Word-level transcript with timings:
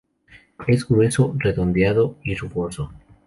Es 0.67 0.87
grueso, 0.87 1.35
redondeado 1.37 2.15
y 2.23 2.33
rugoso. 2.33 2.89